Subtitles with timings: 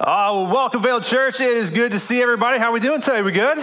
[0.00, 1.40] Uh, well, welcome, Vale Church.
[1.40, 2.56] It is good to see everybody.
[2.60, 3.20] How are we doing today?
[3.20, 3.58] We good?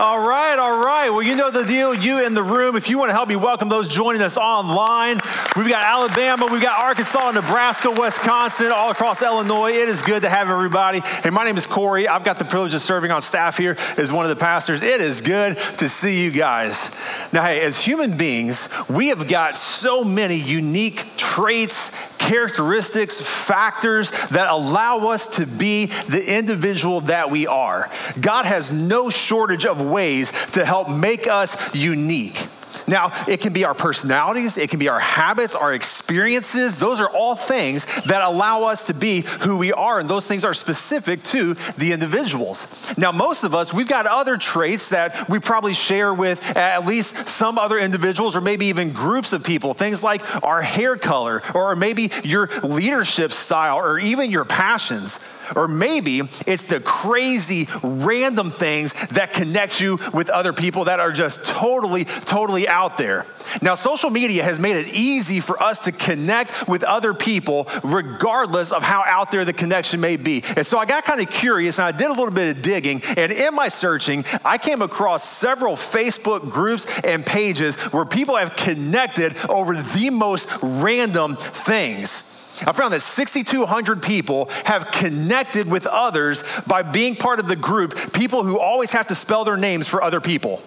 [0.00, 1.10] All right, all right.
[1.10, 1.94] Well, you know the deal.
[1.94, 2.76] You in the room.
[2.76, 5.18] If you want to help me welcome those joining us online,
[5.56, 9.72] we've got Alabama, we've got Arkansas, Nebraska, Wisconsin, all across Illinois.
[9.72, 11.00] It is good to have everybody.
[11.00, 12.06] Hey, my name is Corey.
[12.06, 14.82] I've got the privilege of serving on staff here as one of the pastors.
[14.82, 17.00] It is good to see you guys.
[17.32, 24.48] Now, hey, as human beings, we have got so many unique traits, characteristics, factors that
[24.50, 27.90] allow us to be the individual that we are.
[28.20, 32.48] God has no shortage of ways to help make us unique.
[32.88, 36.78] Now, it can be our personalities, it can be our habits, our experiences.
[36.78, 40.44] Those are all things that allow us to be who we are, and those things
[40.44, 42.96] are specific to the individuals.
[42.96, 47.14] Now, most of us, we've got other traits that we probably share with at least
[47.14, 49.74] some other individuals or maybe even groups of people.
[49.74, 55.36] Things like our hair color, or maybe your leadership style, or even your passions.
[55.54, 61.12] Or maybe it's the crazy, random things that connect you with other people that are
[61.12, 63.26] just totally, totally out out there.
[63.60, 68.70] Now, social media has made it easy for us to connect with other people, regardless
[68.70, 70.44] of how out there the connection may be.
[70.56, 73.02] And so I got kind of curious and I did a little bit of digging.
[73.16, 78.54] And in my searching, I came across several Facebook groups and pages where people have
[78.54, 82.36] connected over the most random things.
[82.64, 88.12] I found that 6,200 people have connected with others by being part of the group,
[88.12, 90.62] people who always have to spell their names for other people.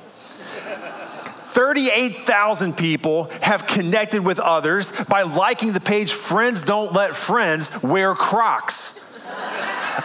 [1.51, 8.15] 38,000 people have connected with others by liking the page Friends Don't Let Friends Wear
[8.15, 9.19] Crocs.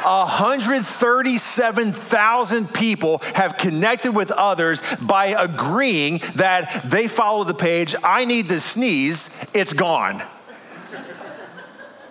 [0.02, 8.48] 137,000 people have connected with others by agreeing that they follow the page, I need
[8.48, 10.20] to sneeze, it's gone.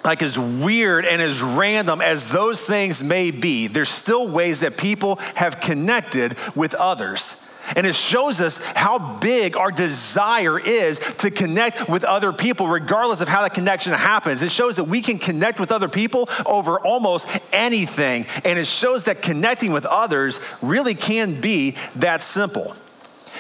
[0.05, 4.77] Like, as weird and as random as those things may be, there's still ways that
[4.77, 7.51] people have connected with others.
[7.75, 13.21] And it shows us how big our desire is to connect with other people, regardless
[13.21, 14.43] of how that connection happens.
[14.43, 18.25] It shows that we can connect with other people over almost anything.
[18.43, 22.75] And it shows that connecting with others really can be that simple.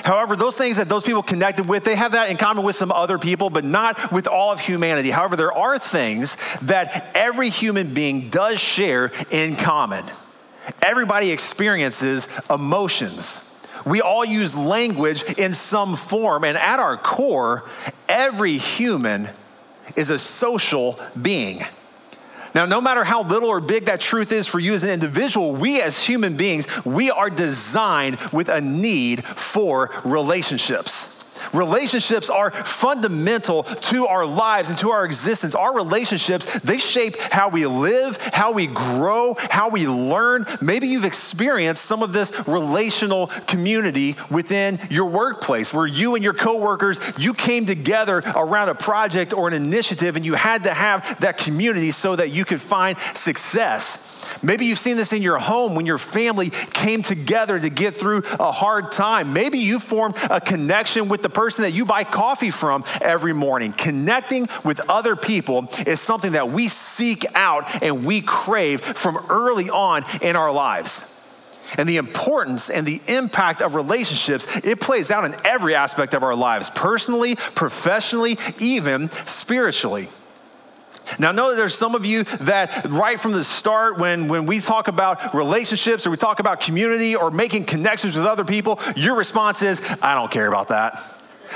[0.03, 2.91] However, those things that those people connected with, they have that in common with some
[2.91, 5.09] other people, but not with all of humanity.
[5.09, 10.05] However, there are things that every human being does share in common.
[10.81, 13.54] Everybody experiences emotions.
[13.85, 17.63] We all use language in some form, and at our core,
[18.09, 19.29] every human
[19.95, 21.63] is a social being.
[22.55, 25.51] Now, no matter how little or big that truth is for you as an individual,
[25.53, 31.24] we as human beings, we are designed with a need for relationships.
[31.53, 35.55] Relationships are fundamental to our lives and to our existence.
[35.55, 40.45] Our relationships, they shape how we live, how we grow, how we learn.
[40.61, 46.33] Maybe you've experienced some of this relational community within your workplace where you and your
[46.33, 51.19] coworkers, you came together around a project or an initiative and you had to have
[51.19, 54.14] that community so that you could find success.
[54.45, 58.23] Maybe you've seen this in your home when your family came together to get through
[58.39, 59.33] a hard time.
[59.33, 63.73] Maybe you formed a connection with the person that you buy coffee from every morning.
[63.73, 69.69] Connecting with other people is something that we seek out and we crave from early
[69.71, 71.27] on in our lives.
[71.79, 76.21] And the importance and the impact of relationships, it plays out in every aspect of
[76.21, 80.07] our lives, personally, professionally, even spiritually.
[81.19, 84.45] Now, I know that there's some of you that right from the start, when, when
[84.45, 88.79] we talk about relationships or we talk about community or making connections with other people,
[88.95, 91.01] your response is, I don't care about that.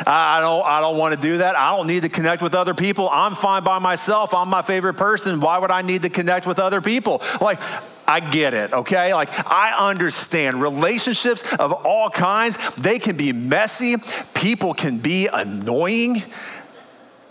[0.06, 1.58] I don't, I don't want to do that.
[1.58, 3.10] I don't need to connect with other people.
[3.12, 4.34] I'm fine by myself.
[4.34, 5.42] I'm my favorite person.
[5.42, 7.22] Why would I need to connect with other people?
[7.42, 7.60] Like,
[8.08, 9.14] I get it, okay?
[9.14, 13.98] Like, I understand relationships of all kinds, they can be messy,
[14.34, 16.24] people can be annoying.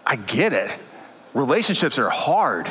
[0.07, 0.79] I get it.
[1.39, 2.69] Relationships are hard,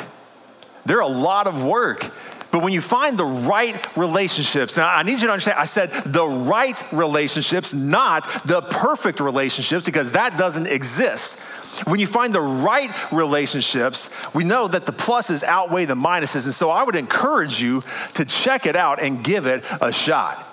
[0.84, 2.12] they're a lot of work.
[2.50, 5.88] But when you find the right relationships, now I need you to understand, I said
[6.04, 11.50] the right relationships, not the perfect relationships, because that doesn't exist.
[11.86, 16.44] When you find the right relationships, we know that the pluses outweigh the minuses.
[16.44, 17.82] And so I would encourage you
[18.14, 20.47] to check it out and give it a shot.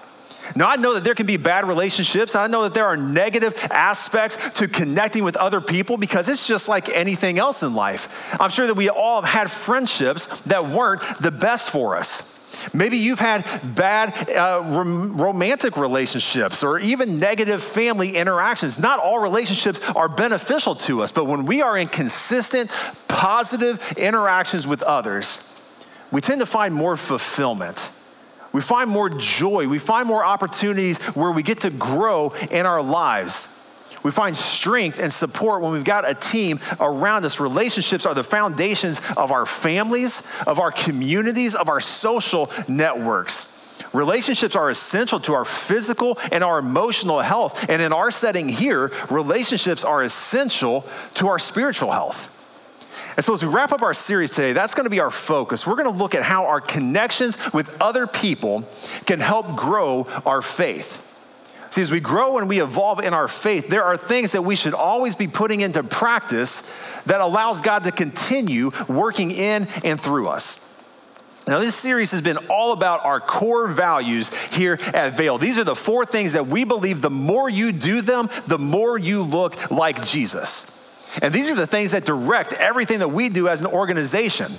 [0.57, 2.34] Now, I know that there can be bad relationships.
[2.34, 6.69] I know that there are negative aspects to connecting with other people because it's just
[6.69, 8.34] like anything else in life.
[8.40, 12.42] I'm sure that we all have had friendships that weren't the best for us.
[12.74, 18.80] Maybe you've had bad uh, rom- romantic relationships or even negative family interactions.
[18.80, 22.72] Not all relationships are beneficial to us, but when we are in consistent,
[23.10, 25.62] positive interactions with others,
[26.12, 28.04] we tend to find more fulfillment.
[28.56, 29.68] We find more joy.
[29.68, 33.69] We find more opportunities where we get to grow in our lives.
[34.02, 37.42] We find strength and support when we've got a team around us.
[37.42, 43.75] Relationships are the foundations of our families, of our communities, of our social networks.
[43.92, 47.69] Relationships are essential to our physical and our emotional health.
[47.69, 50.86] And in our setting here, relationships are essential
[51.16, 52.31] to our spiritual health.
[53.15, 55.65] And so, as we wrap up our series today, that's going to be our focus.
[55.65, 58.67] We're going to look at how our connections with other people
[59.06, 61.01] can help grow our faith.
[61.69, 64.56] See, as we grow and we evolve in our faith, there are things that we
[64.56, 70.27] should always be putting into practice that allows God to continue working in and through
[70.27, 70.75] us.
[71.47, 75.38] Now, this series has been all about our core values here at Vale.
[75.38, 78.97] These are the four things that we believe the more you do them, the more
[78.97, 80.85] you look like Jesus.
[81.21, 84.51] And these are the things that direct everything that we do as an organization.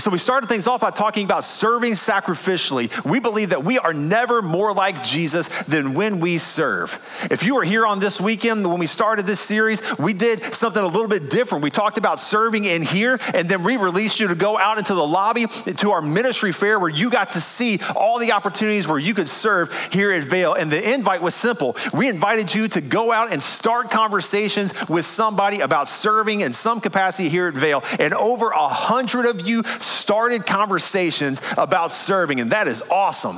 [0.00, 3.04] So we started things off by talking about serving sacrificially.
[3.04, 6.98] We believe that we are never more like Jesus than when we serve.
[7.30, 10.82] If you were here on this weekend when we started this series, we did something
[10.82, 11.62] a little bit different.
[11.62, 14.94] We talked about serving in here, and then we released you to go out into
[14.94, 18.98] the lobby to our ministry fair where you got to see all the opportunities where
[18.98, 20.54] you could serve here at Vale.
[20.54, 21.76] And the invite was simple.
[21.92, 26.80] We invited you to go out and start conversations with somebody about serving in some
[26.80, 27.84] capacity here at Vale.
[27.98, 33.36] And over a hundred of you started conversations about serving, and that is awesome.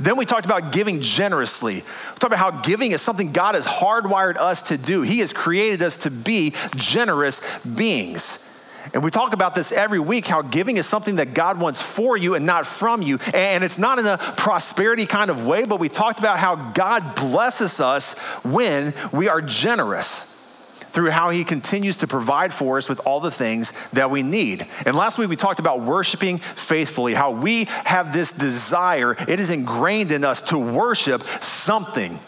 [0.00, 1.76] Then we talked about giving generously.
[1.76, 5.02] We talked about how giving is something God has hardwired us to do.
[5.02, 8.50] He has created us to be generous beings.
[8.92, 12.16] And we talk about this every week how giving is something that God wants for
[12.16, 13.18] you and not from you.
[13.32, 17.16] And it's not in a prosperity kind of way, but we talked about how God
[17.16, 20.43] blesses us when we are generous
[20.94, 24.66] through how he continues to provide for us with all the things that we need.
[24.86, 29.50] And last week we talked about worshiping faithfully, how we have this desire, it is
[29.50, 32.18] ingrained in us to worship something.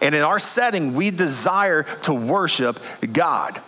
[0.00, 2.78] And in our setting, we desire to worship
[3.12, 3.60] God.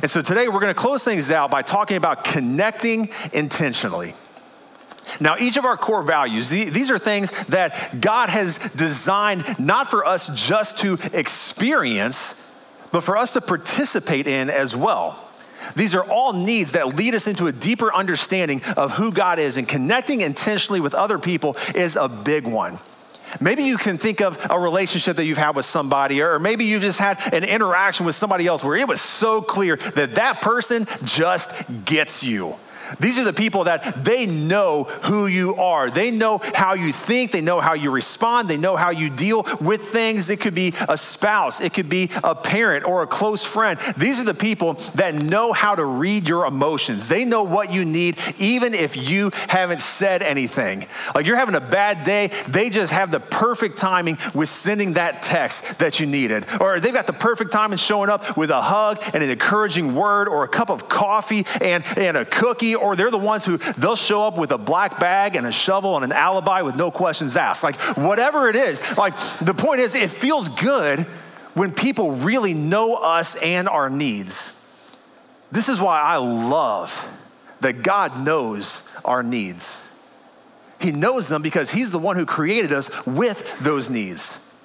[0.00, 4.14] And so today we're going to close things out by talking about connecting intentionally.
[5.18, 10.06] Now, each of our core values, these are things that God has designed not for
[10.06, 12.49] us just to experience,
[12.92, 15.26] but for us to participate in as well.
[15.76, 19.56] These are all needs that lead us into a deeper understanding of who God is,
[19.56, 22.78] and connecting intentionally with other people is a big one.
[23.40, 26.80] Maybe you can think of a relationship that you've had with somebody, or maybe you
[26.80, 30.86] just had an interaction with somebody else where it was so clear that that person
[31.04, 32.56] just gets you.
[32.98, 35.90] These are the people that they know who you are.
[35.90, 39.46] They know how you think, they know how you respond, they know how you deal
[39.60, 40.28] with things.
[40.30, 43.78] It could be a spouse, it could be a parent or a close friend.
[43.96, 47.08] These are the people that know how to read your emotions.
[47.08, 50.86] They know what you need, even if you haven't said anything.
[51.14, 55.22] Like you're having a bad day, they just have the perfect timing with sending that
[55.22, 56.44] text that you needed.
[56.60, 59.94] Or they've got the perfect time in showing up with a hug and an encouraging
[59.94, 63.56] word or a cup of coffee and, and a cookie or they're the ones who
[63.56, 66.90] they'll show up with a black bag and a shovel and an alibi with no
[66.90, 67.62] questions asked.
[67.62, 71.00] Like, whatever it is, like, the point is, it feels good
[71.54, 74.56] when people really know us and our needs.
[75.52, 77.08] This is why I love
[77.60, 80.02] that God knows our needs.
[80.80, 84.58] He knows them because He's the one who created us with those needs.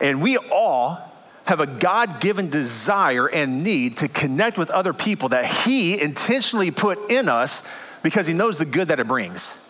[0.00, 1.09] And we all
[1.50, 6.70] have a God given desire and need to connect with other people that He intentionally
[6.70, 9.69] put in us because He knows the good that it brings.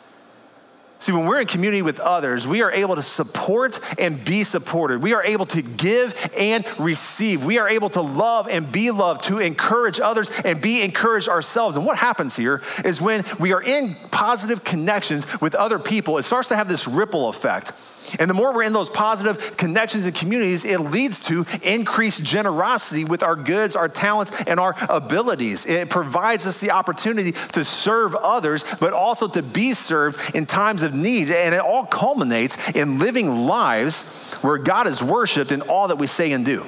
[1.01, 5.03] See, when we're in community with others, we are able to support and be supported.
[5.03, 7.43] We are able to give and receive.
[7.43, 11.79] We are able to love and be loved, to encourage others and be encouraged ourselves.
[11.79, 16.23] And what happens here is when we are in positive connections with other people, it
[16.25, 17.73] starts to have this ripple effect.
[18.19, 23.05] And the more we're in those positive connections and communities, it leads to increased generosity
[23.05, 25.67] with our goods, our talents, and our abilities.
[25.67, 30.83] It provides us the opportunity to serve others, but also to be served in times
[30.83, 31.31] of need.
[31.31, 36.07] And it all culminates in living lives where God is worshiped in all that we
[36.07, 36.65] say and do.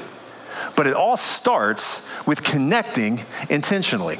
[0.76, 4.18] But it all starts with connecting intentionally.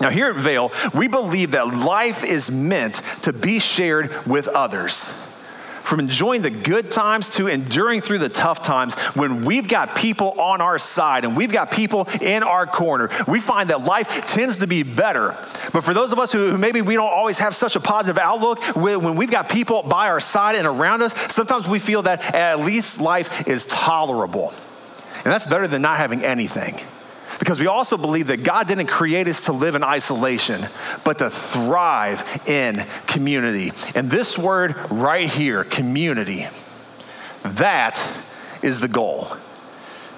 [0.00, 5.27] Now, here at Vale, we believe that life is meant to be shared with others
[5.88, 10.38] from enjoying the good times to enduring through the tough times, when we've got people
[10.38, 14.58] on our side and we've got people in our corner, we find that life tends
[14.58, 15.28] to be better.
[15.72, 18.58] But for those of us who, maybe we don't always have such a positive outlook,
[18.76, 22.60] when we've got people by our side and around us, sometimes we feel that at
[22.60, 24.52] least life is tolerable.
[25.24, 26.78] And that's better than not having anything.
[27.38, 30.60] Because we also believe that God didn't create us to live in isolation,
[31.04, 32.76] but to thrive in
[33.06, 33.72] community.
[33.94, 36.46] And this word right here, community,
[37.44, 37.96] that
[38.62, 39.28] is the goal.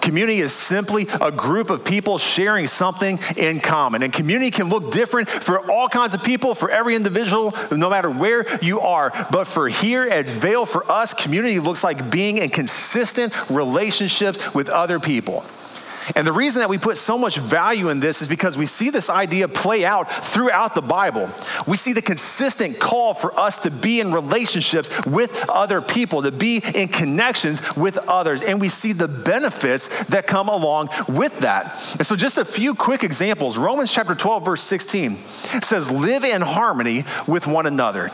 [0.00, 4.02] Community is simply a group of people sharing something in common.
[4.02, 8.10] And community can look different for all kinds of people, for every individual, no matter
[8.10, 9.12] where you are.
[9.30, 14.70] But for here at Vale, for us, community looks like being in consistent relationships with
[14.70, 15.44] other people.
[16.16, 18.90] And the reason that we put so much value in this is because we see
[18.90, 21.30] this idea play out throughout the Bible.
[21.66, 26.32] We see the consistent call for us to be in relationships with other people, to
[26.32, 28.42] be in connections with others.
[28.42, 31.72] And we see the benefits that come along with that.
[31.98, 35.16] And so, just a few quick examples Romans chapter 12, verse 16
[35.62, 38.10] says, Live in harmony with one another.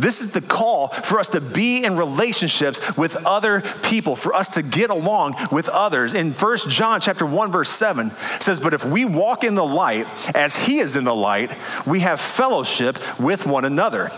[0.00, 4.54] This is the call for us to be in relationships with other people, for us
[4.54, 6.14] to get along with others.
[6.14, 10.06] In 1 John chapter 1 verse 7 says, "But if we walk in the light
[10.34, 11.50] as he is in the light,
[11.84, 14.10] we have fellowship with one another."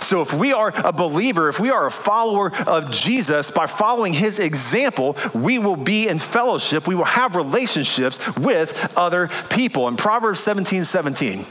[0.00, 4.12] So, if we are a believer, if we are a follower of Jesus, by following
[4.12, 6.86] his example, we will be in fellowship.
[6.86, 9.88] We will have relationships with other people.
[9.88, 11.46] In Proverbs 17 17,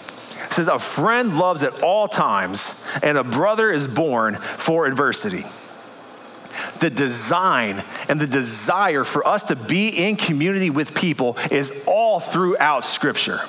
[0.53, 5.43] says, A friend loves at all times, and a brother is born for adversity.
[6.79, 12.20] The design and the desire for us to be in community with people is all
[12.20, 13.39] throughout Scripture.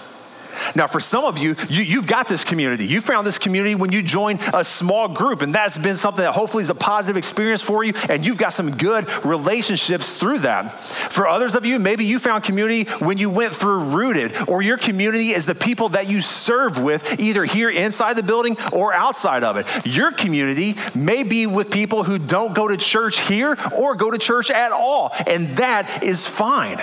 [0.74, 2.86] Now, for some of you, you have got this community.
[2.86, 6.32] You found this community when you joined a small group, and that's been something that
[6.32, 10.72] hopefully is a positive experience for you, and you've got some good relationships through that.
[10.80, 14.78] For others of you, maybe you found community when you went through Rooted, or your
[14.78, 19.44] community is the people that you serve with, either here inside the building or outside
[19.44, 19.66] of it.
[19.86, 24.18] Your community may be with people who don't go to church here or go to
[24.18, 26.78] church at all, and that is fine.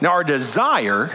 [0.00, 1.10] Now, our desire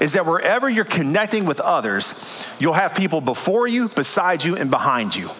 [0.00, 4.70] is that wherever you're connecting with others, you'll have people before you, beside you, and
[4.70, 5.30] behind you.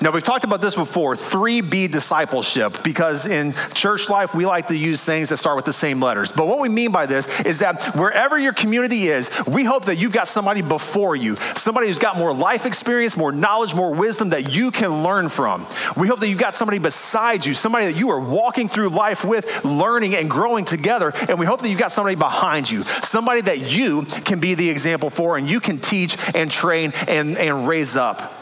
[0.00, 4.76] Now, we've talked about this before 3B discipleship, because in church life, we like to
[4.76, 6.32] use things that start with the same letters.
[6.32, 9.96] But what we mean by this is that wherever your community is, we hope that
[9.96, 14.30] you've got somebody before you, somebody who's got more life experience, more knowledge, more wisdom
[14.30, 15.66] that you can learn from.
[15.96, 19.24] We hope that you've got somebody beside you, somebody that you are walking through life
[19.24, 21.12] with, learning and growing together.
[21.28, 24.68] And we hope that you've got somebody behind you, somebody that you can be the
[24.68, 28.41] example for and you can teach and train and, and raise up.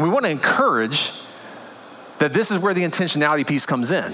[0.00, 1.12] And we want to encourage
[2.20, 4.10] that this is where the intentionality piece comes in.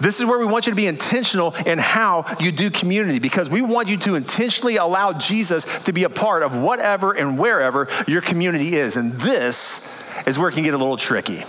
[0.00, 3.50] This is where we want you to be intentional in how you do community because
[3.50, 7.88] we want you to intentionally allow Jesus to be a part of whatever and wherever
[8.06, 8.96] your community is.
[8.96, 11.42] And this is where it can get a little tricky.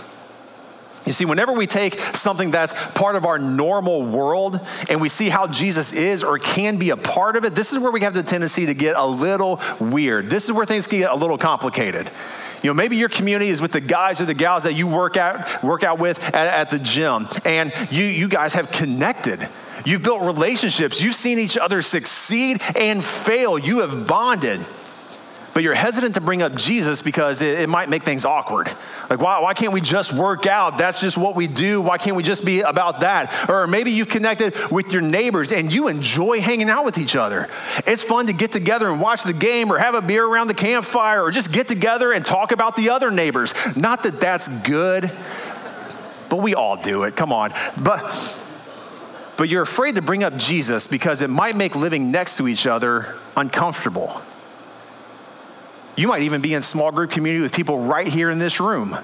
[1.06, 4.58] You see, whenever we take something that's part of our normal world
[4.88, 7.80] and we see how Jesus is or can be a part of it, this is
[7.80, 10.28] where we have the tendency to get a little weird.
[10.28, 12.10] This is where things can get a little complicated.
[12.62, 15.16] You know, maybe your community is with the guys or the gals that you work
[15.16, 19.46] out, work out with at, at the gym, and you, you guys have connected.
[19.84, 21.00] You've built relationships.
[21.00, 23.58] You've seen each other succeed and fail.
[23.58, 24.60] You have bonded
[25.60, 28.74] but you're hesitant to bring up Jesus because it, it, might make things awkward.
[29.10, 30.78] Like, why, why can't we just work out?
[30.78, 31.82] That's just what we do.
[31.82, 33.46] Why can't we just be about that?
[33.46, 37.46] Or maybe you've connected with your neighbors and you enjoy hanging out with each other.
[37.86, 40.54] It's fun to get together and watch the game or have a beer around the
[40.54, 43.52] campfire or just get together and talk about the other neighbors.
[43.76, 45.12] Not that that's good,
[46.30, 47.16] but we all do it.
[47.16, 47.52] Come on.
[47.84, 48.00] But
[49.36, 52.66] but you're afraid to bring up Jesus because it might make living next to each
[52.66, 54.22] other uncomfortable.
[55.96, 58.96] You might even be in small group community with people right here in this room.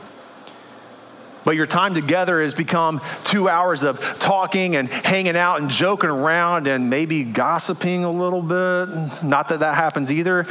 [1.45, 6.11] But your time together has become two hours of talking and hanging out and joking
[6.11, 9.23] around and maybe gossiping a little bit.
[9.23, 10.47] Not that that happens either.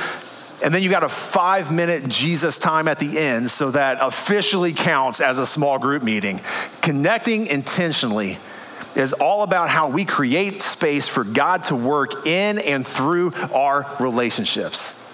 [0.63, 4.72] And then you got a five minute Jesus time at the end, so that officially
[4.72, 6.39] counts as a small group meeting.
[6.82, 8.38] Connecting intentionally
[8.96, 13.86] is all about how we create space for God to work in and through our
[14.00, 15.13] relationships.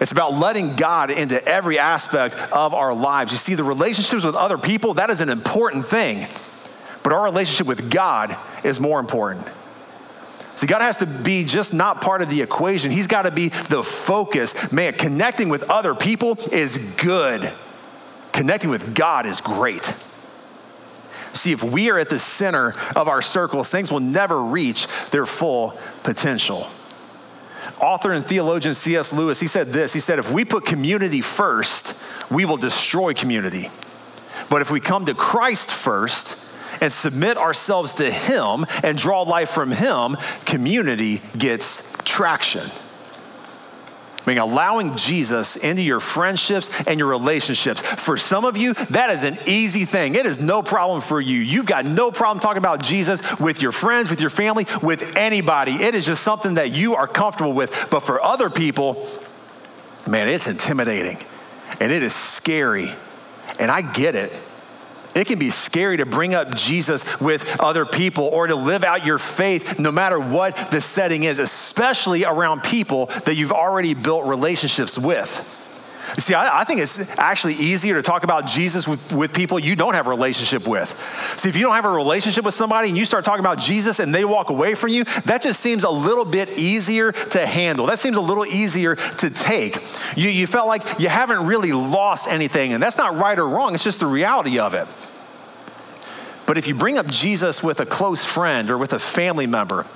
[0.00, 3.32] It's about letting God into every aspect of our lives.
[3.32, 6.26] You see, the relationships with other people, that is an important thing.
[7.02, 9.46] But our relationship with God is more important.
[10.54, 12.90] See, God has to be just not part of the equation.
[12.90, 14.72] He's got to be the focus.
[14.72, 17.50] Man, connecting with other people is good.
[18.32, 19.82] Connecting with God is great.
[21.32, 25.26] See, if we are at the center of our circles, things will never reach their
[25.26, 26.66] full potential
[27.82, 29.12] author and theologian C.S.
[29.12, 29.92] Lewis, he said this.
[29.92, 33.70] He said, if we put community first, we will destroy community.
[34.48, 39.50] But if we come to Christ first and submit ourselves to Him and draw life
[39.50, 42.68] from Him, community gets traction.
[44.24, 47.80] I mean, allowing Jesus into your friendships and your relationships.
[47.80, 50.14] For some of you, that is an easy thing.
[50.14, 51.38] It is no problem for you.
[51.38, 55.72] You've got no problem talking about Jesus with your friends, with your family, with anybody.
[55.72, 57.88] It is just something that you are comfortable with.
[57.90, 59.08] But for other people,
[60.06, 61.16] man, it's intimidating
[61.80, 62.90] and it is scary.
[63.58, 64.38] And I get it.
[65.14, 69.04] It can be scary to bring up Jesus with other people or to live out
[69.04, 74.24] your faith no matter what the setting is, especially around people that you've already built
[74.24, 75.59] relationships with.
[76.18, 79.76] See, I, I, think it's actually easier to talk about Jesus with, with people you
[79.76, 80.88] don't have a relationship with.
[81.36, 83.98] See, if you don't have a relationship with somebody and you start talking about Jesus
[84.00, 87.86] and they walk away from you, that just seems a little bit easier to handle.
[87.86, 89.76] That seems a little easier to take.
[90.16, 93.74] You, you felt like you haven't really lost anything, and that's not right or wrong,
[93.74, 94.86] it's just the reality of it.
[96.46, 99.86] But if you bring up Jesus with a close friend or with a family member,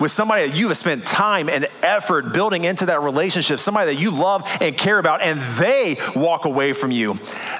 [0.00, 4.00] with somebody that you have spent time and effort building into that relationship, somebody that
[4.00, 7.18] you love and care about, and they walk away from you,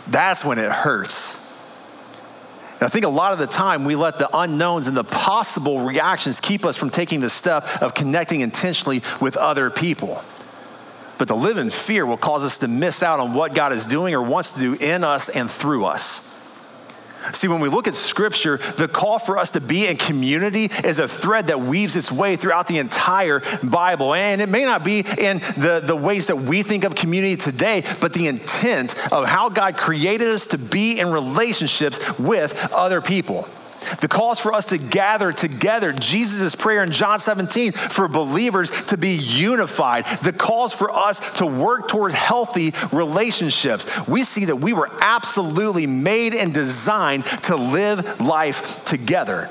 [0.08, 1.52] that's when it hurts.
[2.80, 5.86] And I think a lot of the time we let the unknowns and the possible
[5.86, 10.22] reactions keep us from taking the step of connecting intentionally with other people.
[11.16, 13.86] But to live in fear will cause us to miss out on what God is
[13.86, 16.43] doing or wants to do in us and through us.
[17.32, 20.98] See, when we look at scripture, the call for us to be in community is
[20.98, 24.14] a thread that weaves its way throughout the entire Bible.
[24.14, 27.84] And it may not be in the, the ways that we think of community today,
[28.00, 33.48] but the intent of how God created us to be in relationships with other people.
[34.00, 35.92] The calls for us to gather together.
[35.92, 40.06] Jesus' prayer in John 17 for believers to be unified.
[40.22, 44.06] The calls for us to work towards healthy relationships.
[44.08, 49.48] We see that we were absolutely made and designed to live life together.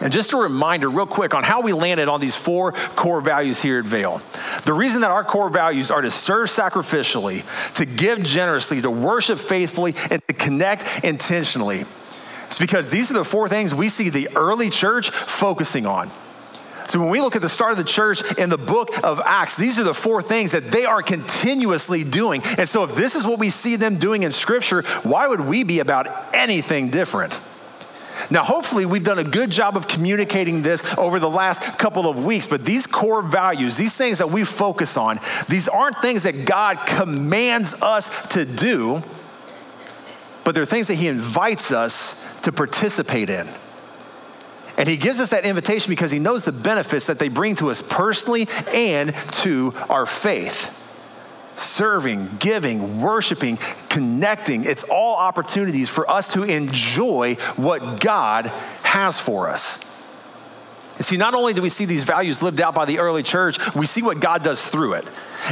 [0.00, 3.62] And just a reminder, real quick, on how we landed on these four core values
[3.62, 4.20] here at Vale.
[4.64, 9.38] The reason that our core values are to serve sacrificially, to give generously, to worship
[9.38, 11.84] faithfully, and to connect intentionally
[12.54, 16.08] it's because these are the four things we see the early church focusing on.
[16.86, 19.56] So when we look at the start of the church in the book of Acts,
[19.56, 22.42] these are the four things that they are continuously doing.
[22.56, 25.64] And so if this is what we see them doing in scripture, why would we
[25.64, 27.40] be about anything different?
[28.30, 32.24] Now, hopefully, we've done a good job of communicating this over the last couple of
[32.24, 36.46] weeks, but these core values, these things that we focus on, these aren't things that
[36.46, 39.02] God commands us to do
[40.44, 43.48] but there are things that He invites us to participate in.
[44.76, 47.70] And He gives us that invitation because He knows the benefits that they bring to
[47.70, 50.80] us personally and to our faith.
[51.56, 58.46] Serving, giving, worshiping, connecting, it's all opportunities for us to enjoy what God
[58.82, 59.93] has for us.
[61.00, 63.86] See, not only do we see these values lived out by the early church, we
[63.86, 65.04] see what God does through it.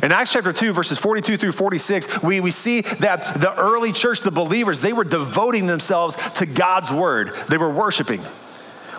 [0.02, 4.20] In Acts chapter 2, verses 42 through 46, we, we see that the early church,
[4.20, 8.20] the believers, they were devoting themselves to God's word, they were worshiping.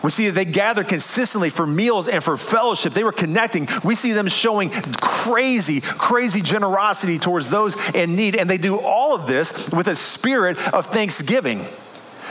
[0.03, 2.91] We see that they gathered consistently for meals and for fellowship.
[2.91, 3.69] They were connecting.
[3.85, 8.35] We see them showing crazy, crazy generosity towards those in need.
[8.35, 11.65] And they do all of this with a spirit of thanksgiving.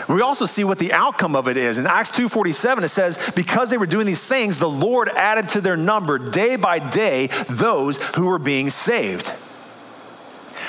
[0.09, 1.79] We also see what the outcome of it is.
[1.79, 5.61] In Acts 2:47 it says because they were doing these things the Lord added to
[5.61, 9.33] their number day by day those who were being saved.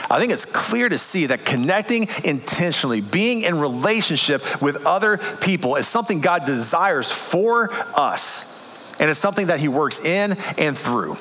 [0.09, 5.75] I think it's clear to see that connecting intentionally, being in relationship with other people
[5.75, 8.59] is something God desires for us.
[8.99, 11.17] And it's something that he works in and through.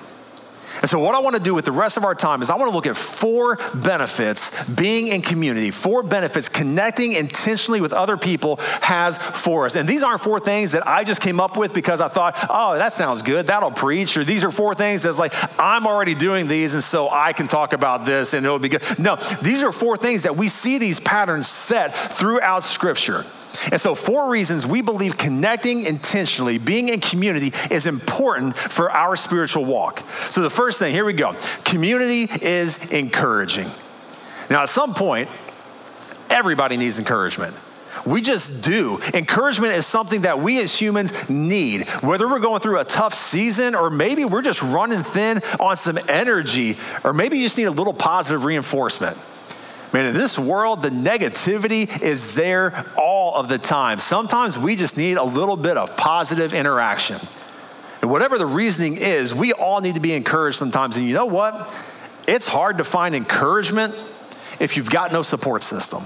[0.80, 2.56] And so, what I want to do with the rest of our time is I
[2.56, 8.16] want to look at four benefits being in community, four benefits connecting intentionally with other
[8.16, 9.76] people has for us.
[9.76, 12.74] And these aren't four things that I just came up with because I thought, oh,
[12.76, 14.16] that sounds good, that'll preach.
[14.16, 17.48] Or these are four things that's like, I'm already doing these, and so I can
[17.48, 18.82] talk about this and it'll be good.
[18.98, 23.24] No, these are four things that we see these patterns set throughout Scripture.
[23.70, 29.16] And so, four reasons we believe connecting intentionally, being in community, is important for our
[29.16, 30.04] spiritual walk.
[30.30, 33.68] So, the first thing, here we go community is encouraging.
[34.50, 35.28] Now, at some point,
[36.30, 37.54] everybody needs encouragement.
[38.04, 38.98] We just do.
[39.14, 41.88] Encouragement is something that we as humans need.
[42.00, 45.98] Whether we're going through a tough season or maybe we're just running thin on some
[46.08, 49.16] energy, or maybe you just need a little positive reinforcement.
[49.92, 54.00] Man, in this world, the negativity is there all of the time.
[54.00, 57.18] Sometimes we just need a little bit of positive interaction.
[58.00, 60.96] And whatever the reasoning is, we all need to be encouraged sometimes.
[60.96, 61.72] And you know what?
[62.26, 63.94] It's hard to find encouragement
[64.58, 66.00] if you've got no support system.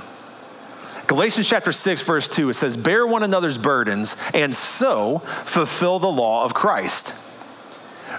[1.06, 6.10] Galatians chapter 6, verse 2, it says, Bear one another's burdens and so fulfill the
[6.10, 7.35] law of Christ.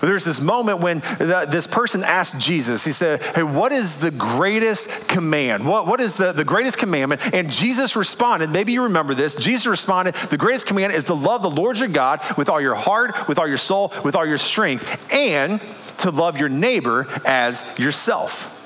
[0.01, 4.11] There's this moment when the, this person asked Jesus, he said, Hey, what is the
[4.11, 5.65] greatest command?
[5.65, 7.21] What, what is the, the greatest commandment?
[7.33, 9.35] And Jesus responded, maybe you remember this.
[9.35, 12.75] Jesus responded, The greatest command is to love the Lord your God with all your
[12.75, 15.61] heart, with all your soul, with all your strength, and
[15.99, 18.56] to love your neighbor as yourself.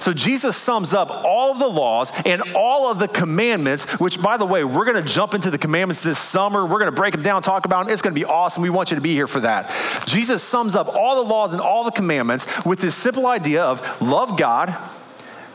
[0.00, 4.36] So Jesus sums up all of the laws and all of the commandments, which, by
[4.36, 6.64] the way, we're going to jump into the commandments this summer.
[6.64, 7.92] We're going to break them down, talk about them.
[7.92, 8.62] It's going to be awesome.
[8.62, 9.70] We want you to be here for that.
[10.06, 14.00] Jesus sums up all the laws and all the commandments with this simple idea of
[14.00, 14.76] love God,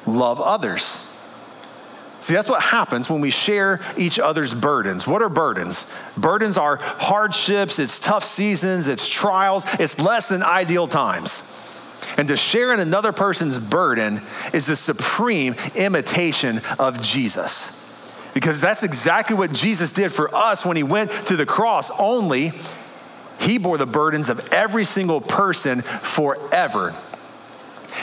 [0.05, 1.09] love others.
[2.23, 5.05] See, that's what happens when we share each other's burdens.
[5.05, 6.01] What are burdens?
[6.15, 11.72] Burdens are hardships, it's tough seasons, it's trials, it's less than ideal times.
[12.17, 14.21] And to share in another person's burden
[14.53, 17.89] is the supreme imitation of Jesus.
[18.33, 22.51] Because that's exactly what Jesus did for us when he went to the cross, only
[23.39, 26.95] he bore the burdens of every single person forever.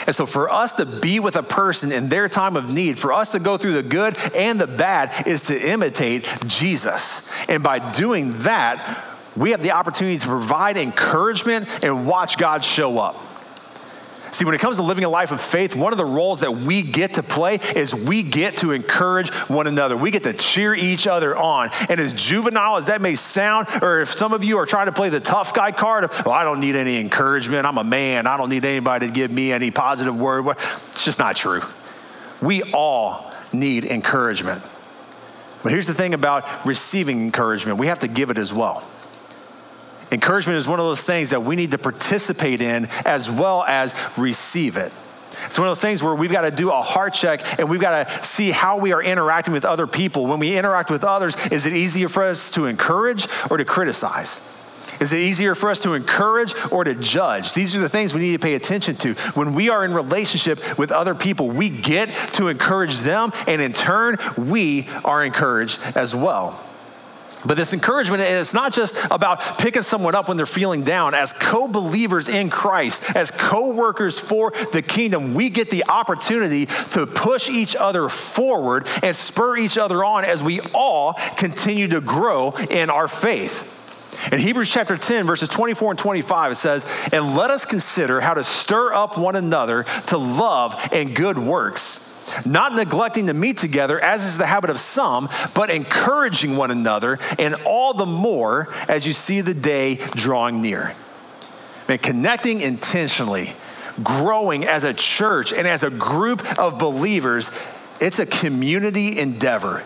[0.07, 3.11] And so, for us to be with a person in their time of need, for
[3.11, 7.33] us to go through the good and the bad, is to imitate Jesus.
[7.49, 9.03] And by doing that,
[9.35, 13.17] we have the opportunity to provide encouragement and watch God show up.
[14.31, 16.51] See, when it comes to living a life of faith, one of the roles that
[16.51, 19.97] we get to play is we get to encourage one another.
[19.97, 21.69] We get to cheer each other on.
[21.89, 24.93] And as juvenile as that may sound, or if some of you are trying to
[24.93, 27.65] play the tough guy card, well, I don't need any encouragement.
[27.65, 28.25] I'm a man.
[28.25, 30.47] I don't need anybody to give me any positive word.
[30.91, 31.61] It's just not true.
[32.41, 34.63] We all need encouragement.
[35.61, 38.89] But here's the thing about receiving encouragement we have to give it as well.
[40.11, 43.95] Encouragement is one of those things that we need to participate in as well as
[44.17, 44.91] receive it.
[45.45, 47.81] It's one of those things where we've got to do a heart check and we've
[47.81, 50.27] got to see how we are interacting with other people.
[50.27, 54.57] When we interact with others, is it easier for us to encourage or to criticize?
[54.99, 57.53] Is it easier for us to encourage or to judge?
[57.53, 59.13] These are the things we need to pay attention to.
[59.33, 63.73] When we are in relationship with other people, we get to encourage them, and in
[63.73, 66.63] turn, we are encouraged as well.
[67.45, 71.13] But this encouragement is not just about picking someone up when they're feeling down.
[71.13, 76.67] As co believers in Christ, as co workers for the kingdom, we get the opportunity
[76.91, 82.01] to push each other forward and spur each other on as we all continue to
[82.01, 83.77] grow in our faith.
[84.31, 88.35] In Hebrews chapter 10, verses 24 and 25, it says, And let us consider how
[88.35, 92.10] to stir up one another to love and good works
[92.45, 97.19] not neglecting to meet together, as is the habit of some, but encouraging one another,
[97.37, 100.95] and all the more as you see the day drawing near.
[101.87, 103.47] And connecting intentionally,
[104.03, 107.51] growing as a church and as a group of believers,
[107.99, 109.83] it's a community endeavor.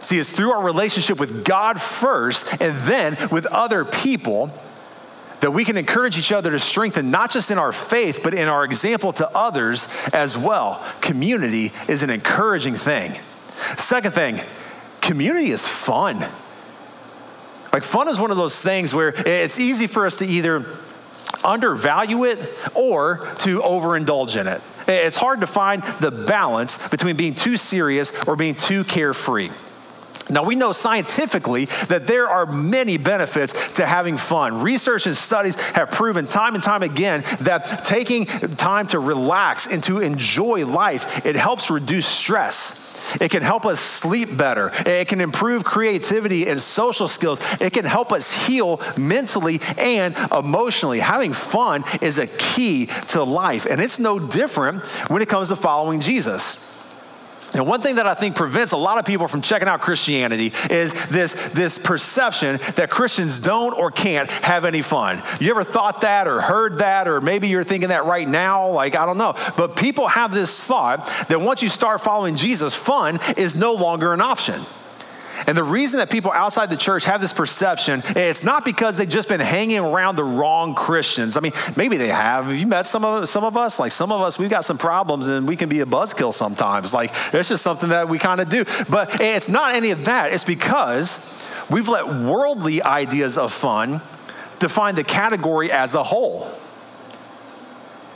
[0.00, 4.50] See, it's through our relationship with God first and then with other people
[5.40, 8.48] that we can encourage each other to strengthen not just in our faith, but in
[8.48, 10.84] our example to others as well.
[11.00, 13.18] Community is an encouraging thing.
[13.76, 14.40] Second thing,
[15.00, 16.18] community is fun.
[17.72, 20.64] Like, fun is one of those things where it's easy for us to either
[21.44, 22.38] undervalue it
[22.74, 24.60] or to overindulge in it.
[24.88, 29.50] It's hard to find the balance between being too serious or being too carefree.
[30.30, 34.62] Now, we know scientifically that there are many benefits to having fun.
[34.62, 39.82] Research and studies have proven time and time again that taking time to relax and
[39.84, 42.90] to enjoy life, it helps reduce stress.
[43.20, 44.70] It can help us sleep better.
[44.86, 47.40] It can improve creativity and social skills.
[47.60, 51.00] It can help us heal mentally and emotionally.
[51.00, 55.56] Having fun is a key to life, and it's no different when it comes to
[55.56, 56.79] following Jesus.
[57.54, 60.52] And one thing that I think prevents a lot of people from checking out Christianity
[60.70, 65.22] is this, this perception that Christians don't or can't have any fun.
[65.40, 68.68] You ever thought that or heard that, or maybe you're thinking that right now?
[68.68, 69.34] Like, I don't know.
[69.56, 74.12] But people have this thought that once you start following Jesus, fun is no longer
[74.12, 74.60] an option.
[75.46, 79.08] And the reason that people outside the church have this perception, it's not because they've
[79.08, 81.36] just been hanging around the wrong Christians.
[81.36, 82.46] I mean, maybe they have.
[82.46, 83.78] Have you met some of some of us?
[83.78, 86.92] Like some of us, we've got some problems and we can be a buzzkill sometimes.
[86.94, 88.64] Like it's just something that we kind of do.
[88.88, 90.32] But it's not any of that.
[90.32, 94.00] It's because we've let worldly ideas of fun
[94.58, 96.50] define the category as a whole.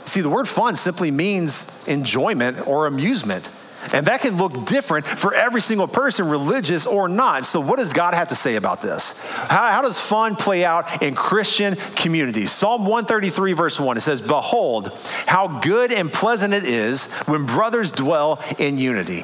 [0.05, 3.49] See, the word fun simply means enjoyment or amusement.
[3.93, 7.45] And that can look different for every single person, religious or not.
[7.45, 9.25] So, what does God have to say about this?
[9.47, 12.51] How, how, does fun play out in Christian communities?
[12.51, 17.91] Psalm 133, verse 1, it says, Behold, how good and pleasant it is when brothers
[17.91, 19.23] dwell in unity.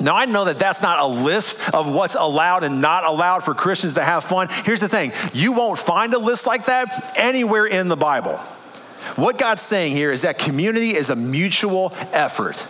[0.00, 3.54] Now, I know that that's not a list of what's allowed and not allowed for
[3.54, 4.48] Christians to have fun.
[4.64, 8.38] Here's the thing you won't find a list like that anywhere in the Bible.
[9.16, 12.66] What God's saying here is that community is a mutual effort.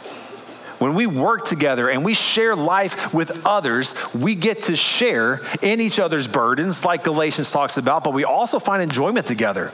[0.81, 5.81] When we work together and we share life with others, we get to share in
[5.81, 9.73] each other's burdens, like Galatians talks about, but we also find enjoyment together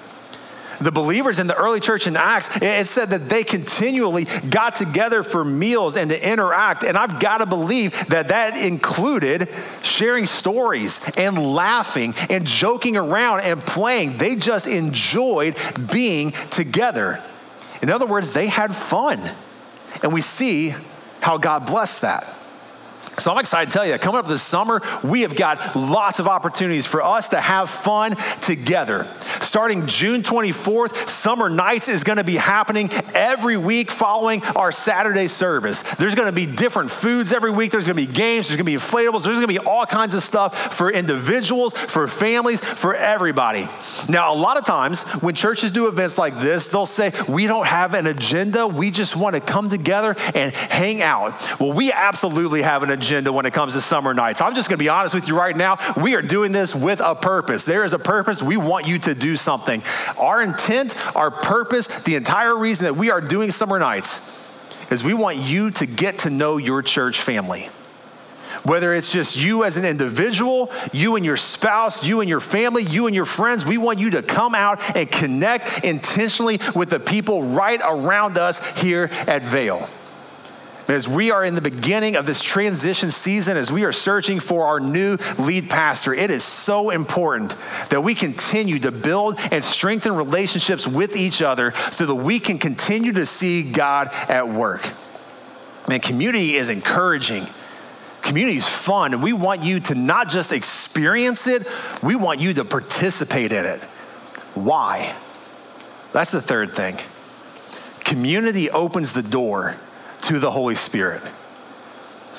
[0.81, 5.23] the believers in the early church in Acts, it said that they continually got together
[5.23, 6.85] for meals and to interact.
[6.85, 9.49] And I've got to believe that that included
[9.83, 14.19] sharing stories and laughing and joking around and playing.
[14.19, 15.57] They just enjoyed
[15.91, 17.23] being together.
[17.83, 19.21] In other words, they had fun.
[20.03, 20.75] And we see
[21.27, 22.36] how God blessed that.
[23.19, 26.29] So I'm excited to tell you, coming up this summer, we have got lots of
[26.29, 29.07] opportunities for us to have fun together.
[29.41, 35.29] Starting June 24th, Summer Nights is going to be happening every week following our Saturday
[35.29, 35.97] service.
[35.97, 37.71] There's going to be different foods every week.
[37.71, 38.49] There's going to be games.
[38.49, 39.25] There's going to be inflatables.
[39.25, 43.67] There's going to be all kinds of stuff for individuals, for families, for everybody.
[44.11, 47.67] Now, a lot of times when churches do events like this, they'll say, We don't
[47.67, 48.67] have an agenda.
[48.67, 51.35] We just want to come together and hang out.
[51.59, 54.41] Well, we absolutely have an agenda agenda when it comes to summer nights.
[54.41, 55.79] I'm just going to be honest with you right now.
[55.97, 57.65] We are doing this with a purpose.
[57.65, 58.43] There is a purpose.
[58.43, 59.83] We want you to do something.
[60.19, 64.43] Our intent, our purpose, the entire reason that we are doing summer nights
[64.91, 67.69] is we want you to get to know your church family.
[68.63, 72.83] Whether it's just you as an individual, you and your spouse, you and your family,
[72.83, 76.99] you and your friends, we want you to come out and connect intentionally with the
[76.99, 79.89] people right around us here at Vale.
[80.89, 84.67] As we are in the beginning of this transition season, as we are searching for
[84.67, 87.57] our new lead pastor, it is so important
[87.91, 92.59] that we continue to build and strengthen relationships with each other so that we can
[92.59, 94.89] continue to see God at work.
[95.89, 97.47] Man, community is encouraging.
[98.23, 101.69] Community is fun, and we want you to not just experience it,
[102.03, 103.81] we want you to participate in it.
[104.55, 105.15] Why?
[106.13, 106.99] That's the third thing.
[108.01, 109.77] Community opens the door
[110.23, 111.23] to the Holy Spirit.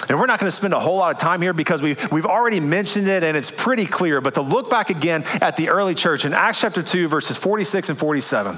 [0.09, 2.25] And we're not going to spend a whole lot of time here because we've, we've
[2.25, 4.21] already mentioned it and it's pretty clear.
[4.21, 7.89] But to look back again at the early church in Acts chapter 2, verses 46
[7.89, 8.55] and 47,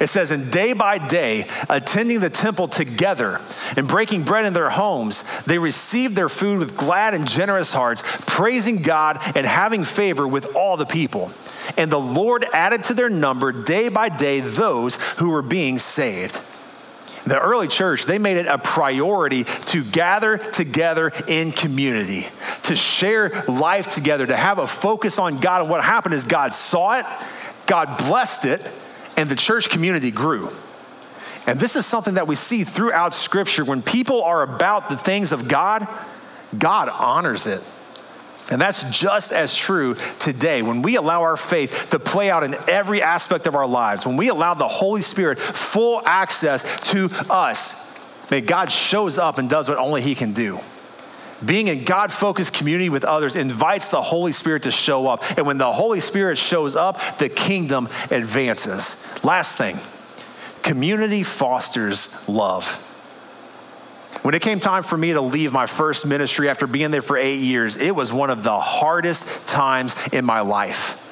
[0.00, 3.40] it says, And day by day, attending the temple together
[3.76, 8.02] and breaking bread in their homes, they received their food with glad and generous hearts,
[8.26, 11.30] praising God and having favor with all the people.
[11.76, 16.40] And the Lord added to their number day by day those who were being saved
[17.26, 22.24] the early church, they made it a priority to gather together in community,
[22.64, 25.62] to share life together, to have a focus on God.
[25.62, 27.06] And what happened is God saw it,
[27.66, 28.72] God blessed it,
[29.16, 30.50] and the church community grew.
[31.46, 33.64] And this is something that we see throughout Scripture.
[33.64, 35.88] When people are about the things of God,
[36.56, 37.66] God honors it.
[38.50, 40.62] And that's just as true today.
[40.62, 44.16] When we allow our faith to play out in every aspect of our lives, when
[44.16, 47.98] we allow the Holy Spirit full access to us,
[48.30, 50.60] may God shows up and does what only He can do.
[51.44, 55.22] Being in God focused community with others invites the Holy Spirit to show up.
[55.36, 59.22] And when the Holy Spirit shows up, the kingdom advances.
[59.24, 59.76] Last thing
[60.62, 62.84] community fosters love.
[64.22, 67.16] When it came time for me to leave my first ministry after being there for
[67.16, 71.04] eight years, it was one of the hardest times in my life.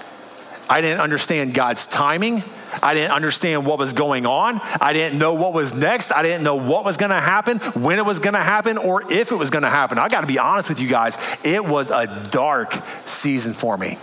[0.69, 2.42] I didn't understand God's timing.
[2.83, 4.61] I didn't understand what was going on.
[4.81, 6.11] I didn't know what was next.
[6.11, 9.11] I didn't know what was going to happen, when it was going to happen, or
[9.11, 9.99] if it was going to happen.
[9.99, 13.97] I got to be honest with you guys, it was a dark season for me.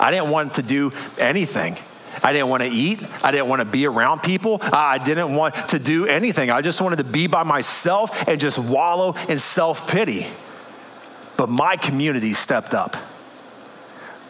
[0.00, 1.76] I didn't want to do anything.
[2.22, 3.02] I didn't want to eat.
[3.24, 4.58] I didn't want to be around people.
[4.62, 6.50] I didn't want to do anything.
[6.50, 10.26] I just wanted to be by myself and just wallow in self pity.
[11.36, 12.96] But my community stepped up.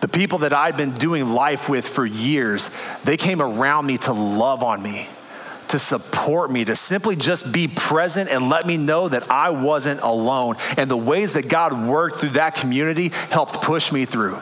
[0.00, 2.70] The people that I'd been doing life with for years,
[3.04, 5.08] they came around me to love on me,
[5.68, 10.02] to support me, to simply just be present and let me know that I wasn't
[10.02, 10.56] alone.
[10.76, 14.38] And the ways that God worked through that community helped push me through.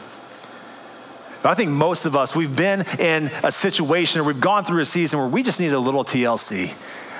[1.44, 4.80] But I think most of us, we've been in a situation or we've gone through
[4.80, 6.74] a season where we just need a little TLC.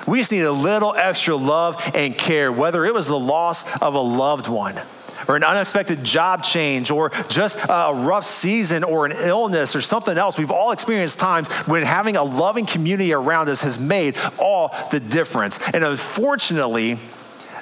[0.08, 3.92] We just need a little extra love and care, whether it was the loss of
[3.92, 4.80] a loved one
[5.28, 10.16] or an unexpected job change or just a rough season or an illness or something
[10.16, 10.38] else.
[10.38, 15.00] We've all experienced times when having a loving community around us has made all the
[15.00, 15.74] difference.
[15.74, 16.98] And unfortunately,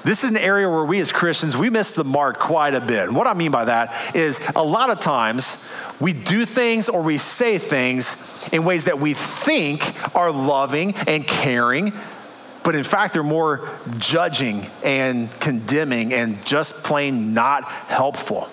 [0.05, 3.07] this is an area where we as Christians, we miss the mark quite a bit.
[3.07, 5.72] And what I mean by that is a lot of times
[6.03, 9.83] we do things or we say things in ways that we think
[10.17, 11.93] are loving and caring,
[12.65, 18.49] but in fact, they're more judging and condemning and just plain not helpful.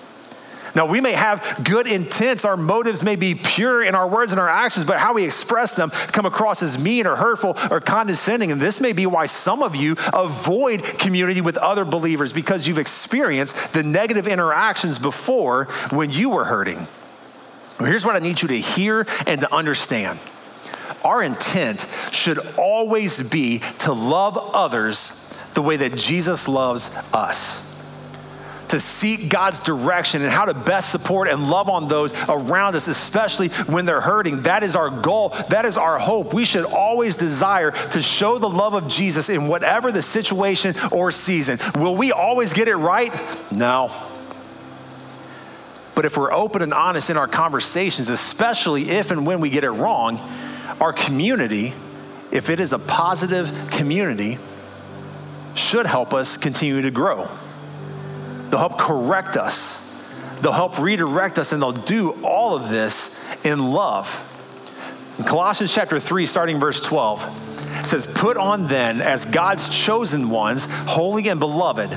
[0.75, 4.39] Now, we may have good intents, our motives may be pure in our words and
[4.39, 8.51] our actions, but how we express them come across as mean or hurtful or condescending.
[8.51, 12.77] And this may be why some of you avoid community with other believers because you've
[12.77, 16.87] experienced the negative interactions before when you were hurting.
[17.79, 20.19] Here's what I need you to hear and to understand
[21.03, 27.69] our intent should always be to love others the way that Jesus loves us
[28.69, 32.87] to seek God's direction and how to best support and love on those around us,
[32.87, 34.43] especially when they're hurting.
[34.43, 35.29] That is our goal.
[35.49, 36.33] That is our hope.
[36.33, 41.11] We should always desire to show the love of Jesus in whatever the situation or
[41.11, 41.57] season.
[41.81, 43.11] Will we always get it right?
[43.51, 43.91] No.
[45.99, 49.65] But if we're open and honest in our conversations, especially if and when we get
[49.65, 50.17] it wrong,
[50.79, 51.73] our community,
[52.31, 54.37] if it is a positive community,
[55.55, 57.27] should help us continue to grow.
[58.49, 60.09] They'll help correct us.
[60.39, 64.07] They'll help redirect us, and they'll do all of this in love.
[65.17, 70.65] In Colossians chapter 3, starting verse 12, says, Put on then, as God's chosen ones,
[70.69, 71.91] holy and beloved,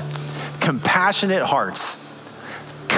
[0.59, 2.12] compassionate hearts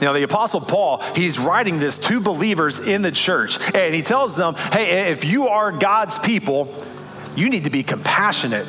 [0.00, 4.36] Now, the Apostle Paul, he's writing this to believers in the church, and he tells
[4.36, 6.72] them, hey, if you are God's people,
[7.36, 8.66] you need to be compassionate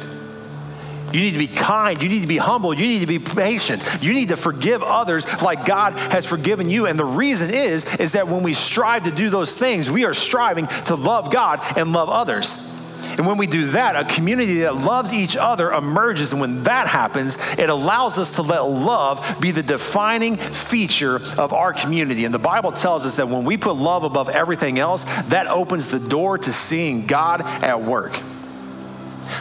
[1.13, 2.02] you need to be kind.
[2.02, 2.73] You need to be humble.
[2.73, 3.84] You need to be patient.
[4.02, 6.88] You need to forgive others like God has forgiven you.
[6.88, 10.13] And the reason is, is that when we strive to do those things, we are
[10.13, 12.83] striving to love God and love others.
[13.17, 16.31] And when we do that, a community that loves each other emerges.
[16.31, 21.53] And when that happens, it allows us to let love be the defining feature of
[21.53, 22.25] our community.
[22.25, 25.89] And the Bible tells us that when we put love above everything else, that opens
[25.89, 28.19] the door to seeing God at work.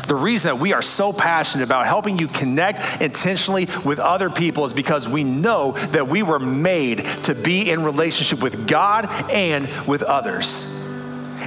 [0.06, 4.64] The reason that we are so passionate about helping you connect intentionally with other people
[4.64, 9.68] is because we know that we were made to be in relationship with God and
[9.86, 10.81] with others.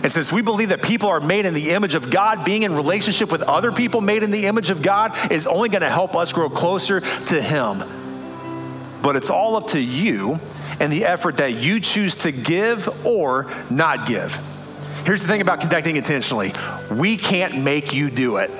[0.06, 2.76] And since we believe that people are made in the image of God, being in
[2.76, 6.16] relationship with other people made in the image of God is only going to help
[6.16, 7.82] us grow closer to Him.
[9.02, 10.40] But it's all up to you
[10.80, 14.40] and the effort that you choose to give or not give.
[15.08, 16.52] Here's the thing about connecting intentionally
[16.92, 18.52] we can't make you do it.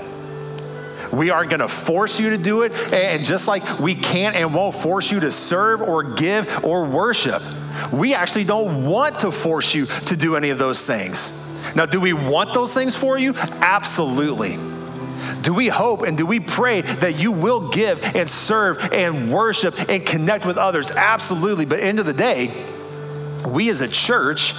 [1.14, 2.74] We aren't going to force you to do it.
[2.92, 7.44] And just like we can't and won't force you to serve or give or worship,
[7.92, 11.52] we actually don't want to force you to do any of those things.
[11.76, 13.34] Now, do we want those things for you?
[13.36, 14.58] Absolutely.
[15.42, 19.90] Do we hope and do we pray that you will give and serve and worship
[19.90, 20.92] and connect with others?
[20.92, 21.66] Absolutely.
[21.66, 22.52] But end of the day,
[23.46, 24.54] we as a church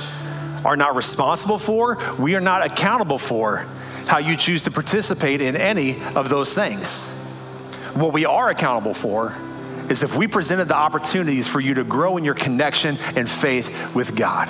[0.64, 3.66] are not responsible for, we are not accountable for
[4.06, 7.26] how you choose to participate in any of those things.
[7.94, 9.34] What we are accountable for
[9.90, 13.94] is if we presented the opportunities for you to grow in your connection and faith
[13.94, 14.48] with God.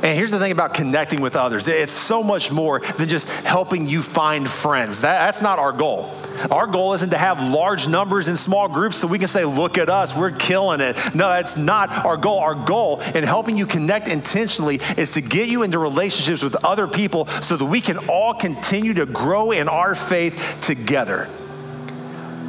[0.00, 3.88] And here's the thing about connecting with others it's so much more than just helping
[3.88, 5.00] you find friends.
[5.00, 6.14] That, that's not our goal.
[6.52, 9.76] Our goal isn't to have large numbers in small groups so we can say, look
[9.76, 10.96] at us, we're killing it.
[11.14, 12.38] No, that's not our goal.
[12.38, 16.86] Our goal in helping you connect intentionally is to get you into relationships with other
[16.86, 21.28] people so that we can all continue to grow in our faith together.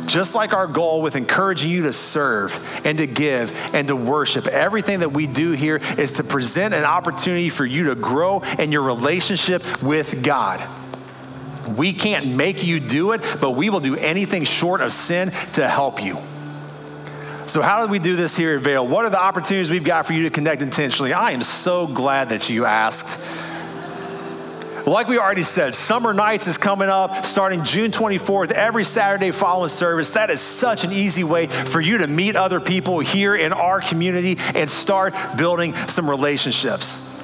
[0.09, 4.47] Just like our goal with encouraging you to serve and to give and to worship,
[4.47, 8.71] everything that we do here is to present an opportunity for you to grow in
[8.71, 10.67] your relationship with God.
[11.77, 15.67] We can't make you do it, but we will do anything short of sin to
[15.67, 16.17] help you.
[17.45, 18.87] So, how do we do this here at Vale?
[18.87, 21.13] What are the opportunities we've got for you to connect intentionally?
[21.13, 23.48] I am so glad that you asked.
[24.89, 29.69] Like we already said, Summer Nights is coming up starting June 24th, every Saturday following
[29.69, 30.09] service.
[30.15, 33.81] That is such an easy way for you to meet other people here in our
[33.81, 37.15] community and start building some relationships.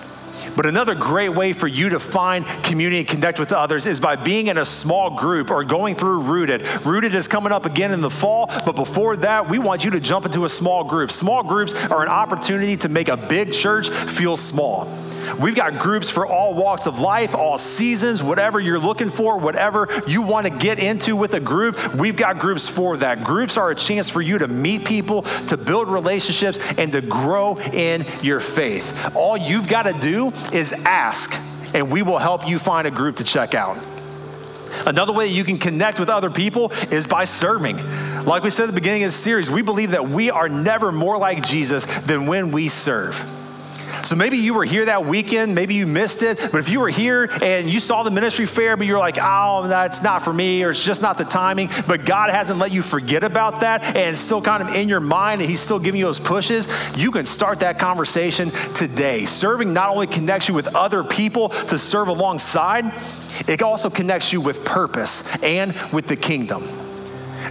[0.55, 4.15] But another great way for you to find community and connect with others is by
[4.15, 6.85] being in a small group or going through Rooted.
[6.85, 9.99] Rooted is coming up again in the fall, but before that, we want you to
[9.99, 11.09] jump into a small group.
[11.09, 15.04] Small groups are an opportunity to make a big church feel small.
[15.39, 19.88] We've got groups for all walks of life, all seasons, whatever you're looking for, whatever
[20.07, 23.23] you want to get into with a group, we've got groups for that.
[23.23, 27.57] Groups are a chance for you to meet people, to build relationships, and to grow
[27.57, 29.15] in your faith.
[29.15, 31.34] All you've got to do is ask,
[31.73, 33.78] and we will help you find a group to check out.
[34.86, 37.78] Another way you can connect with other people is by serving.
[38.26, 40.91] Like we said at the beginning of this series, we believe that we are never
[40.91, 43.23] more like Jesus than when we serve.
[44.05, 46.89] So maybe you were here that weekend, maybe you missed it, but if you were
[46.89, 50.63] here and you saw the ministry fair, but you're like, oh, that's not for me,
[50.63, 54.15] or it's just not the timing, but God hasn't let you forget about that, and
[54.15, 57.25] still kind of in your mind, and He's still giving you those pushes, you can
[57.25, 59.25] start that conversation today.
[59.25, 62.85] Serving not only connects you with other people to serve alongside,
[63.47, 66.63] it also connects you with purpose and with the kingdom.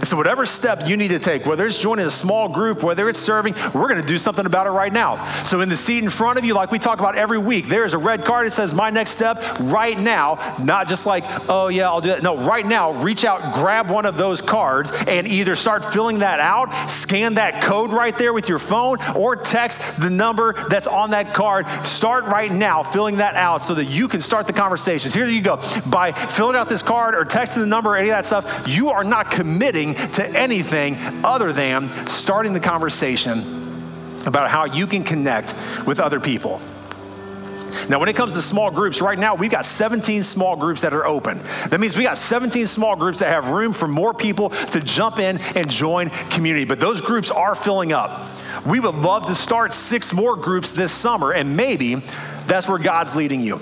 [0.03, 3.19] So, whatever step you need to take, whether it's joining a small group, whether it's
[3.19, 5.31] serving, we're going to do something about it right now.
[5.43, 7.85] So, in the seat in front of you, like we talk about every week, there
[7.85, 11.67] is a red card that says my next step right now, not just like, oh,
[11.67, 12.23] yeah, I'll do it.
[12.23, 16.39] No, right now, reach out, grab one of those cards, and either start filling that
[16.39, 21.11] out, scan that code right there with your phone, or text the number that's on
[21.11, 21.67] that card.
[21.85, 25.13] Start right now filling that out so that you can start the conversations.
[25.13, 25.57] Here you go.
[25.87, 28.89] By filling out this card or texting the number or any of that stuff, you
[28.89, 33.39] are not committing to anything other than starting the conversation
[34.25, 35.53] about how you can connect
[35.85, 36.59] with other people.
[37.89, 40.93] Now, when it comes to small groups, right now we've got 17 small groups that
[40.93, 41.39] are open.
[41.69, 45.19] That means we got 17 small groups that have room for more people to jump
[45.19, 46.65] in and join community.
[46.65, 48.27] But those groups are filling up.
[48.65, 51.95] We would love to start six more groups this summer, and maybe
[52.47, 53.59] that's where God's leading you.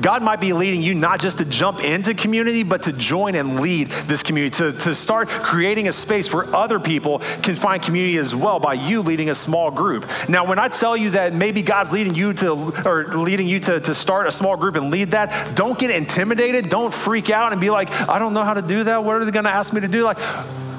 [0.00, 3.60] God might be leading you not just to jump into community, but to join and
[3.60, 8.16] lead this community, to, to start creating a space where other people can find community
[8.18, 10.08] as well by you leading a small group.
[10.28, 13.80] Now, when I tell you that maybe God's leading you to, or leading you to,
[13.80, 16.68] to start a small group and lead that, don't get intimidated.
[16.68, 19.04] Don't freak out and be like, I don't know how to do that.
[19.04, 20.04] What are they going to ask me to do?
[20.04, 20.18] Like,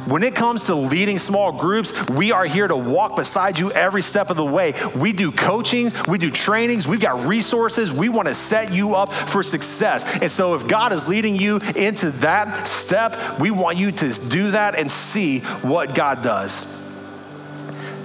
[0.08, 4.01] when it comes to leading small groups, we are here to walk beside you every
[4.01, 4.74] step of the way.
[4.95, 7.91] We do coachings, we do trainings, we've got resources.
[7.91, 10.22] We want to set you up for success.
[10.22, 14.51] And so, if God is leading you into that step, we want you to do
[14.51, 16.84] that and see what God does.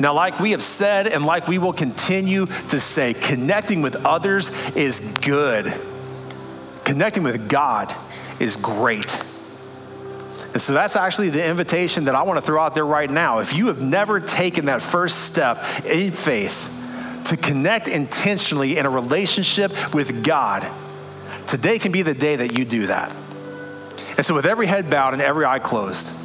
[0.00, 4.74] Now, like we have said, and like we will continue to say, connecting with others
[4.74, 5.72] is good.
[6.84, 7.94] Connecting with God
[8.40, 9.31] is great.
[10.52, 13.38] And so that's actually the invitation that I want to throw out there right now.
[13.38, 16.68] If you have never taken that first step in faith
[17.26, 20.66] to connect intentionally in a relationship with God,
[21.46, 23.14] today can be the day that you do that.
[24.18, 26.22] And so, with every head bowed and every eye closed,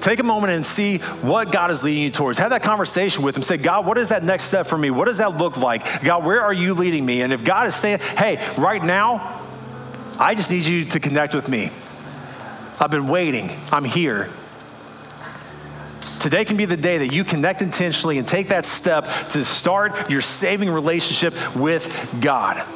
[0.00, 2.40] take a moment and see what God is leading you towards.
[2.40, 3.44] Have that conversation with Him.
[3.44, 4.90] Say, God, what is that next step for me?
[4.90, 6.02] What does that look like?
[6.02, 7.22] God, where are you leading me?
[7.22, 9.40] And if God is saying, hey, right now,
[10.18, 11.70] I just need you to connect with me.
[12.80, 13.50] I've been waiting.
[13.70, 14.28] I'm here.
[16.20, 20.10] Today can be the day that you connect intentionally and take that step to start
[20.10, 22.66] your saving relationship with God.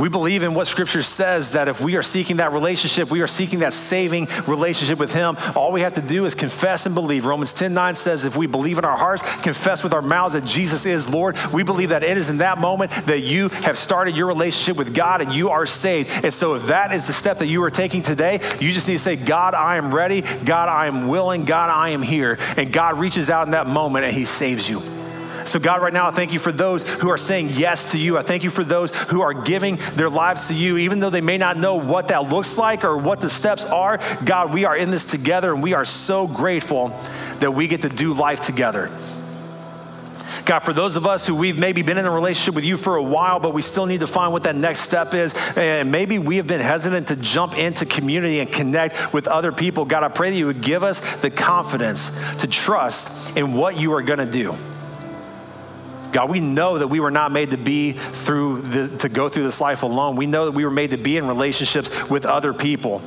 [0.00, 3.26] We believe in what Scripture says that if we are seeking that relationship, we are
[3.26, 5.36] seeking that saving relationship with Him.
[5.54, 7.26] All we have to do is confess and believe.
[7.26, 10.46] Romans 10 9 says, if we believe in our hearts, confess with our mouths that
[10.46, 14.16] Jesus is Lord, we believe that it is in that moment that you have started
[14.16, 16.24] your relationship with God and you are saved.
[16.24, 18.94] And so, if that is the step that you are taking today, you just need
[18.94, 20.22] to say, God, I am ready.
[20.22, 21.44] God, I am willing.
[21.44, 22.38] God, I am here.
[22.56, 24.99] And God reaches out in that moment and He saves you.
[25.44, 28.18] So, God, right now, I thank you for those who are saying yes to you.
[28.18, 31.20] I thank you for those who are giving their lives to you, even though they
[31.20, 33.98] may not know what that looks like or what the steps are.
[34.24, 36.88] God, we are in this together, and we are so grateful
[37.40, 38.90] that we get to do life together.
[40.44, 42.96] God, for those of us who we've maybe been in a relationship with you for
[42.96, 46.18] a while, but we still need to find what that next step is, and maybe
[46.18, 50.08] we have been hesitant to jump into community and connect with other people, God, I
[50.08, 54.18] pray that you would give us the confidence to trust in what you are going
[54.18, 54.56] to do.
[56.12, 59.44] God, we know that we were not made to be through the, to go through
[59.44, 60.16] this life alone.
[60.16, 63.00] We know that we were made to be in relationships with other people.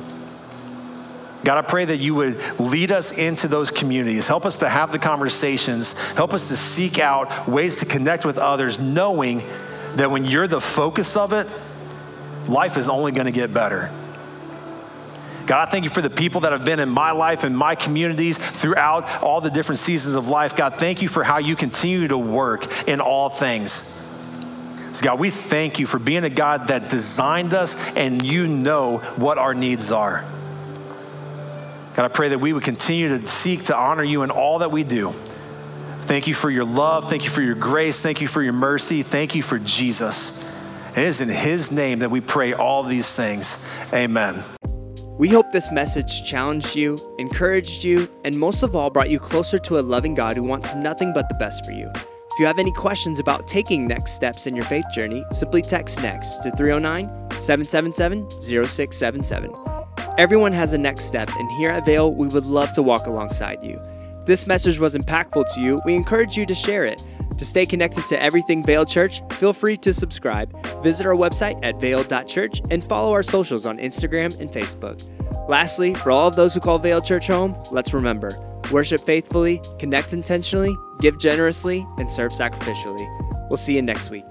[1.44, 4.26] God, I pray that you would lead us into those communities.
[4.26, 5.92] Help us to have the conversations.
[6.16, 9.42] Help us to seek out ways to connect with others, knowing
[9.96, 11.46] that when you're the focus of it,
[12.48, 13.90] life is only going to get better.
[15.46, 17.74] God, I thank you for the people that have been in my life and my
[17.74, 20.56] communities throughout all the different seasons of life.
[20.56, 24.00] God, thank you for how you continue to work in all things.
[24.92, 28.98] So, God, we thank you for being a God that designed us and you know
[29.16, 30.24] what our needs are.
[31.96, 34.70] God, I pray that we would continue to seek to honor you in all that
[34.70, 35.12] we do.
[36.00, 37.08] Thank Thank you for your love.
[37.08, 38.00] Thank you for your grace.
[38.00, 39.02] Thank you for your mercy.
[39.02, 40.54] Thank you for Jesus.
[40.92, 43.72] It is in His name that we pray all these things.
[43.92, 44.42] Amen.
[45.16, 49.58] We hope this message challenged you, encouraged you, and most of all, brought you closer
[49.60, 51.88] to a loving God who wants nothing but the best for you.
[51.94, 56.00] If you have any questions about taking next steps in your faith journey, simply text
[56.02, 57.06] NEXT to 309
[57.40, 59.54] 777 0677.
[60.18, 63.62] Everyone has a next step, and here at Vale, we would love to walk alongside
[63.62, 63.80] you.
[64.18, 67.06] If this message was impactful to you, we encourage you to share it.
[67.38, 71.80] To stay connected to everything Vale Church, feel free to subscribe, visit our website at
[71.80, 75.08] vale.church, and follow our socials on Instagram and Facebook.
[75.48, 78.30] Lastly, for all of those who call Vale Church home, let's remember
[78.70, 83.06] worship faithfully, connect intentionally, give generously, and serve sacrificially.
[83.50, 84.24] We'll see you next week.